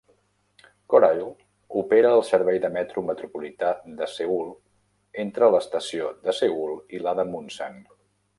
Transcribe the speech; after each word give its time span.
Korail 0.93 1.19
opera 1.81 2.13
el 2.19 2.23
servei 2.29 2.61
del 2.63 2.73
metro 2.77 3.03
metropolità 3.09 3.69
de 4.01 4.09
Seül 4.15 4.51
entre 5.25 5.51
l'estació 5.57 6.11
de 6.25 6.37
Seül 6.41 6.75
i 6.99 7.05
la 7.07 7.15
de 7.23 7.29
Munsan. 7.37 7.79